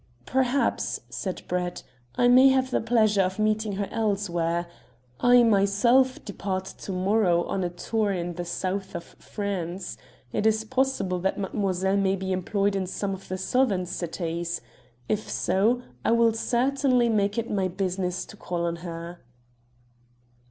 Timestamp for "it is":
10.33-10.63